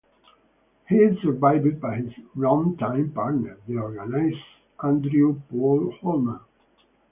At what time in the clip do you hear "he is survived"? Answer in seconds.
0.89-1.79